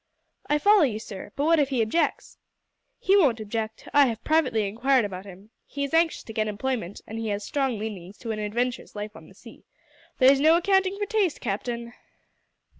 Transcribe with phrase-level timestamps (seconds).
[0.47, 1.31] "I follow you, sir.
[1.35, 2.39] But what if he objects?"
[2.97, 3.87] "He won't object.
[3.93, 5.51] I have privately inquired about him.
[5.67, 9.27] He is anxious to get employment, and has strong leanings to an adventurous life on
[9.27, 9.63] the sea.
[10.17, 11.93] There's no accounting for taste, Captain!"